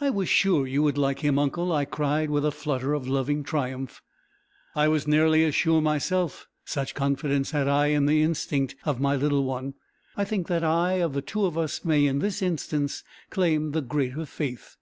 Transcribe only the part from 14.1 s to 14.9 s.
faith!"